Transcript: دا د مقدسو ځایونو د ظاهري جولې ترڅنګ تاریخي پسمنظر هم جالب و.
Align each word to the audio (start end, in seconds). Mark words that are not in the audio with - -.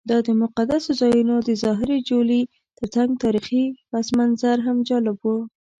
دا 0.09 0.17
د 0.27 0.29
مقدسو 0.43 0.91
ځایونو 1.01 1.35
د 1.47 1.49
ظاهري 1.63 1.97
جولې 2.09 2.41
ترڅنګ 2.77 3.09
تاریخي 3.23 3.63
پسمنظر 3.91 4.57
هم 4.67 4.77
جالب 4.89 5.17
و. 5.25 5.35